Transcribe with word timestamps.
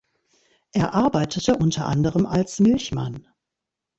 Er 0.71 0.95
arbeitete 0.95 1.55
unter 1.57 1.85
anderem 1.85 2.25
als 2.25 2.59
Milchmann. 2.59 3.27